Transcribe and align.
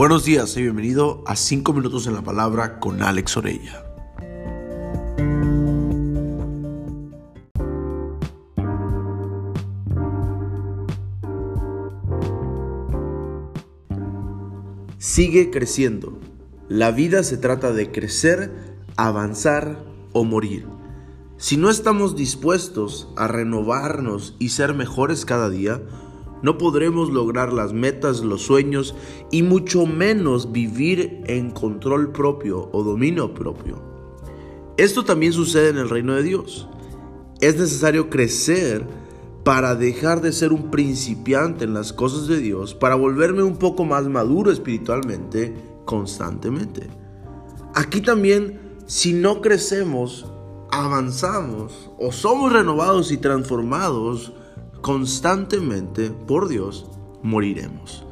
Buenos 0.00 0.24
días 0.24 0.56
y 0.56 0.62
bienvenido 0.62 1.22
a 1.26 1.36
5 1.36 1.74
minutos 1.74 2.06
en 2.06 2.14
la 2.14 2.22
palabra 2.22 2.80
con 2.80 3.02
Alex 3.02 3.36
Orella. 3.36 3.84
Sigue 14.96 15.50
creciendo. 15.50 16.18
La 16.70 16.92
vida 16.92 17.22
se 17.22 17.36
trata 17.36 17.74
de 17.74 17.92
crecer, 17.92 18.78
avanzar 18.96 19.84
o 20.14 20.24
morir. 20.24 20.66
Si 21.36 21.58
no 21.58 21.68
estamos 21.68 22.16
dispuestos 22.16 23.12
a 23.18 23.28
renovarnos 23.28 24.34
y 24.38 24.48
ser 24.48 24.72
mejores 24.72 25.26
cada 25.26 25.50
día, 25.50 25.82
no 26.42 26.58
podremos 26.58 27.10
lograr 27.10 27.52
las 27.52 27.72
metas, 27.72 28.20
los 28.20 28.42
sueños 28.42 28.94
y 29.30 29.42
mucho 29.42 29.86
menos 29.86 30.52
vivir 30.52 31.22
en 31.26 31.50
control 31.50 32.12
propio 32.12 32.68
o 32.72 32.82
dominio 32.82 33.34
propio. 33.34 33.82
Esto 34.76 35.04
también 35.04 35.32
sucede 35.32 35.68
en 35.68 35.78
el 35.78 35.90
reino 35.90 36.14
de 36.14 36.22
Dios. 36.22 36.68
Es 37.40 37.58
necesario 37.58 38.08
crecer 38.08 38.86
para 39.44 39.74
dejar 39.74 40.20
de 40.20 40.32
ser 40.32 40.52
un 40.52 40.70
principiante 40.70 41.64
en 41.64 41.74
las 41.74 41.92
cosas 41.92 42.26
de 42.26 42.38
Dios, 42.38 42.74
para 42.74 42.94
volverme 42.94 43.42
un 43.42 43.56
poco 43.56 43.84
más 43.84 44.06
maduro 44.06 44.50
espiritualmente 44.50 45.54
constantemente. 45.84 46.88
Aquí 47.74 48.00
también, 48.00 48.60
si 48.86 49.12
no 49.12 49.40
crecemos, 49.40 50.26
avanzamos 50.70 51.90
o 51.98 52.12
somos 52.12 52.52
renovados 52.52 53.12
y 53.12 53.16
transformados, 53.16 54.32
constantemente 54.80 56.10
por 56.10 56.48
Dios, 56.48 56.86
moriremos. 57.22 58.04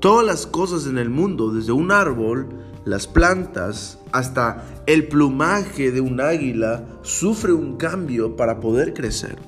Todas 0.00 0.24
las 0.24 0.46
cosas 0.46 0.86
en 0.86 0.98
el 0.98 1.10
mundo, 1.10 1.52
desde 1.52 1.72
un 1.72 1.90
árbol, 1.90 2.48
las 2.84 3.06
plantas, 3.06 3.98
hasta 4.12 4.64
el 4.86 5.08
plumaje 5.08 5.90
de 5.90 6.00
un 6.00 6.20
águila, 6.20 6.86
sufre 7.02 7.52
un 7.52 7.76
cambio 7.76 8.36
para 8.36 8.60
poder 8.60 8.94
crecer. 8.94 9.38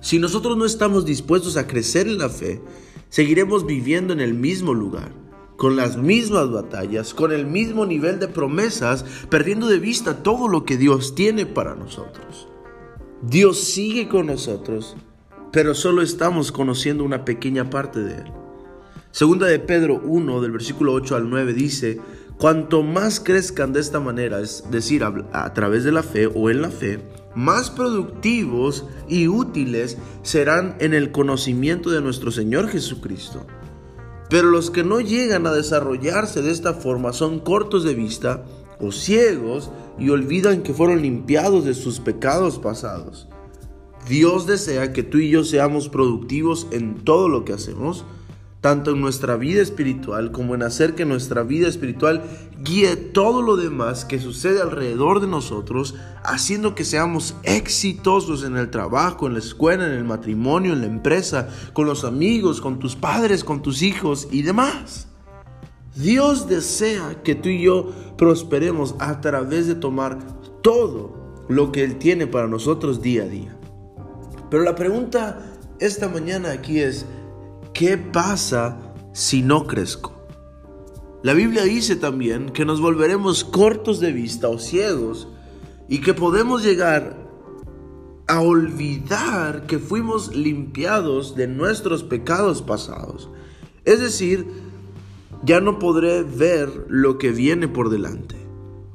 Si 0.00 0.18
nosotros 0.18 0.56
no 0.56 0.64
estamos 0.64 1.06
dispuestos 1.06 1.56
a 1.56 1.66
crecer 1.66 2.08
en 2.08 2.18
la 2.18 2.28
fe, 2.28 2.60
seguiremos 3.08 3.64
viviendo 3.64 4.12
en 4.12 4.20
el 4.20 4.34
mismo 4.34 4.74
lugar, 4.74 5.12
con 5.56 5.76
las 5.76 5.96
mismas 5.96 6.50
batallas, 6.50 7.14
con 7.14 7.32
el 7.32 7.46
mismo 7.46 7.86
nivel 7.86 8.18
de 8.18 8.28
promesas, 8.28 9.04
perdiendo 9.30 9.68
de 9.68 9.78
vista 9.78 10.22
todo 10.22 10.48
lo 10.48 10.64
que 10.64 10.76
Dios 10.76 11.14
tiene 11.14 11.46
para 11.46 11.74
nosotros. 11.74 12.48
Dios 13.22 13.60
sigue 13.60 14.08
con 14.08 14.26
nosotros 14.26 14.96
pero 15.54 15.72
solo 15.72 16.02
estamos 16.02 16.50
conociendo 16.50 17.04
una 17.04 17.24
pequeña 17.24 17.70
parte 17.70 18.00
de 18.00 18.14
él. 18.16 18.32
Segunda 19.12 19.46
de 19.46 19.60
Pedro 19.60 20.00
1, 20.04 20.40
del 20.40 20.50
versículo 20.50 20.92
8 20.94 21.14
al 21.14 21.30
9 21.30 21.54
dice, 21.54 22.00
cuanto 22.38 22.82
más 22.82 23.20
crezcan 23.20 23.72
de 23.72 23.78
esta 23.78 24.00
manera, 24.00 24.40
es 24.40 24.64
decir, 24.72 25.04
a, 25.04 25.54
través 25.54 25.84
de 25.84 25.92
la 25.92 26.02
fe 26.02 26.26
o 26.26 26.50
en 26.50 26.60
la 26.60 26.70
fe, 26.70 26.98
más 27.36 27.70
productivos 27.70 28.84
y 29.08 29.28
útiles 29.28 29.96
serán 30.22 30.74
en 30.80 30.92
el 30.92 31.12
conocimiento 31.12 31.90
de 31.90 32.02
nuestro 32.02 32.32
Señor 32.32 32.68
Jesucristo. 32.68 33.46
Pero 34.28 34.50
los 34.50 34.72
que 34.72 34.82
no 34.82 34.98
llegan 34.98 35.46
a 35.46 35.52
desarrollarse 35.52 36.42
de 36.42 36.50
esta 36.50 36.74
forma 36.74 37.12
son 37.12 37.38
cortos 37.38 37.84
de 37.84 37.94
vista 37.94 38.44
o 38.80 38.90
ciegos 38.90 39.70
y 40.00 40.10
olvidan 40.10 40.64
que 40.64 40.74
fueron 40.74 41.00
limpiados 41.00 41.64
de 41.64 41.74
sus 41.74 42.00
pecados 42.00 42.58
pasados. 42.58 43.28
Dios 44.08 44.46
desea 44.46 44.92
que 44.92 45.02
tú 45.02 45.18
y 45.18 45.30
yo 45.30 45.44
seamos 45.44 45.88
productivos 45.88 46.66
en 46.72 46.96
todo 46.96 47.28
lo 47.30 47.46
que 47.46 47.54
hacemos, 47.54 48.04
tanto 48.60 48.90
en 48.90 49.00
nuestra 49.00 49.36
vida 49.36 49.62
espiritual 49.62 50.30
como 50.30 50.54
en 50.54 50.62
hacer 50.62 50.94
que 50.94 51.06
nuestra 51.06 51.42
vida 51.42 51.68
espiritual 51.68 52.22
guíe 52.62 52.96
todo 52.96 53.40
lo 53.40 53.56
demás 53.56 54.04
que 54.04 54.18
sucede 54.18 54.60
alrededor 54.60 55.20
de 55.20 55.26
nosotros, 55.26 55.94
haciendo 56.22 56.74
que 56.74 56.84
seamos 56.84 57.34
exitosos 57.44 58.44
en 58.44 58.56
el 58.56 58.70
trabajo, 58.70 59.26
en 59.26 59.34
la 59.34 59.38
escuela, 59.38 59.86
en 59.86 59.92
el 59.92 60.04
matrimonio, 60.04 60.74
en 60.74 60.80
la 60.82 60.86
empresa, 60.86 61.48
con 61.72 61.86
los 61.86 62.04
amigos, 62.04 62.60
con 62.60 62.78
tus 62.78 62.96
padres, 62.96 63.42
con 63.42 63.62
tus 63.62 63.80
hijos 63.80 64.28
y 64.30 64.42
demás. 64.42 65.08
Dios 65.94 66.48
desea 66.48 67.22
que 67.22 67.34
tú 67.34 67.48
y 67.48 67.62
yo 67.62 67.90
prosperemos 68.18 68.96
a 68.98 69.20
través 69.22 69.66
de 69.66 69.76
tomar 69.76 70.18
todo 70.62 71.44
lo 71.48 71.72
que 71.72 71.84
Él 71.84 71.96
tiene 71.96 72.26
para 72.26 72.48
nosotros 72.48 73.00
día 73.00 73.22
a 73.22 73.26
día. 73.26 73.58
Pero 74.54 74.62
la 74.62 74.76
pregunta 74.76 75.40
esta 75.80 76.08
mañana 76.08 76.52
aquí 76.52 76.78
es, 76.78 77.06
¿qué 77.72 77.98
pasa 77.98 78.78
si 79.12 79.42
no 79.42 79.66
crezco? 79.66 80.12
La 81.24 81.34
Biblia 81.34 81.64
dice 81.64 81.96
también 81.96 82.50
que 82.50 82.64
nos 82.64 82.80
volveremos 82.80 83.42
cortos 83.42 83.98
de 83.98 84.12
vista 84.12 84.48
o 84.48 84.60
ciegos 84.60 85.26
y 85.88 86.02
que 86.02 86.14
podemos 86.14 86.62
llegar 86.62 87.18
a 88.28 88.42
olvidar 88.42 89.66
que 89.66 89.80
fuimos 89.80 90.36
limpiados 90.36 91.34
de 91.34 91.48
nuestros 91.48 92.04
pecados 92.04 92.62
pasados. 92.62 93.28
Es 93.84 93.98
decir, 93.98 94.46
ya 95.42 95.58
no 95.58 95.80
podré 95.80 96.22
ver 96.22 96.70
lo 96.86 97.18
que 97.18 97.32
viene 97.32 97.66
por 97.66 97.90
delante. 97.90 98.36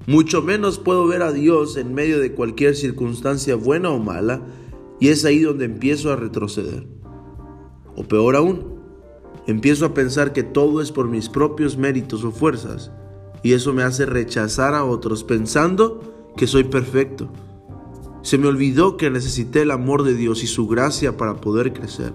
Mucho 0.07 0.41
menos 0.41 0.79
puedo 0.79 1.05
ver 1.05 1.21
a 1.21 1.33
Dios 1.33 1.75
en 1.75 1.93
medio 1.93 2.17
de 2.21 2.31
cualquier 2.31 2.77
circunstancia 2.77 3.55
buena 3.55 3.89
o 3.89 3.99
mala 3.99 4.41
y 4.99 5.09
es 5.09 5.25
ahí 5.25 5.39
donde 5.39 5.65
empiezo 5.65 6.11
a 6.11 6.15
retroceder. 6.15 6.87
O 7.95 8.03
peor 8.03 8.35
aún, 8.35 8.79
empiezo 9.47 9.85
a 9.85 9.93
pensar 9.93 10.33
que 10.33 10.43
todo 10.43 10.81
es 10.81 10.91
por 10.91 11.07
mis 11.07 11.29
propios 11.29 11.77
méritos 11.77 12.23
o 12.23 12.31
fuerzas. 12.31 12.91
Y 13.43 13.53
eso 13.53 13.73
me 13.73 13.83
hace 13.83 14.05
rechazar 14.05 14.73
a 14.73 14.83
otros 14.83 15.23
pensando 15.23 16.31
que 16.35 16.47
soy 16.47 16.65
perfecto. 16.65 17.31
Se 18.21 18.37
me 18.37 18.47
olvidó 18.47 18.97
que 18.97 19.09
necesité 19.09 19.61
el 19.61 19.71
amor 19.71 20.03
de 20.03 20.13
Dios 20.13 20.43
y 20.43 20.47
su 20.47 20.67
gracia 20.67 21.15
para 21.15 21.35
poder 21.35 21.73
crecer. 21.73 22.13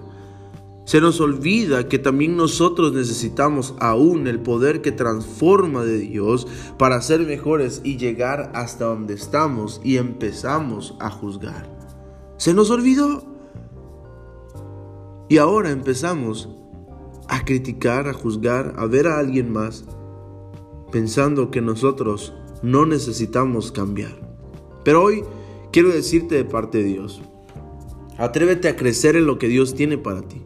Se 0.85 1.01
nos 1.01 1.19
olvida 1.19 1.89
que 1.89 1.97
también 1.97 2.37
nosotros 2.37 2.93
necesitamos 2.93 3.73
aún 3.79 4.27
el 4.27 4.39
poder 4.39 4.81
que 4.83 4.91
transforma 4.91 5.83
de 5.83 5.97
Dios 5.97 6.47
para 6.77 7.01
ser 7.01 7.21
mejores 7.21 7.81
y 7.83 7.97
llegar 7.97 8.51
hasta 8.53 8.85
donde 8.85 9.15
estamos 9.15 9.81
y 9.83 9.97
empezamos 9.97 10.95
a 10.99 11.09
juzgar. 11.09 11.74
Se 12.37 12.53
nos 12.53 12.69
olvidó. 12.69 13.23
Y 15.29 15.37
ahora 15.37 15.71
empezamos 15.71 16.49
a 17.27 17.43
criticar, 17.45 18.07
a 18.07 18.13
juzgar, 18.13 18.75
a 18.77 18.85
ver 18.85 19.07
a 19.07 19.17
alguien 19.17 19.51
más, 19.51 19.85
pensando 20.91 21.49
que 21.49 21.61
nosotros 21.61 22.33
no 22.61 22.85
necesitamos 22.85 23.71
cambiar. 23.71 24.13
Pero 24.83 25.03
hoy 25.03 25.23
quiero 25.71 25.89
decirte 25.89 26.35
de 26.35 26.45
parte 26.45 26.79
de 26.79 26.83
Dios, 26.85 27.21
atrévete 28.17 28.67
a 28.67 28.75
crecer 28.75 29.15
en 29.15 29.25
lo 29.25 29.39
que 29.39 29.47
Dios 29.47 29.73
tiene 29.73 29.97
para 29.97 30.21
ti, 30.21 30.43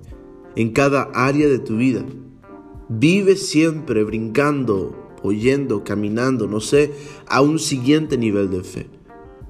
en 0.55 0.71
cada 0.71 1.09
área 1.13 1.47
de 1.47 1.59
tu 1.59 1.77
vida. 1.77 2.05
Vive 2.87 3.35
siempre 3.35 4.03
brincando, 4.03 4.95
oyendo, 5.21 5.83
caminando, 5.83 6.47
no 6.47 6.59
sé, 6.61 6.93
a 7.27 7.41
un 7.41 7.59
siguiente 7.59 8.17
nivel 8.17 8.49
de 8.49 8.63
fe. 8.63 8.89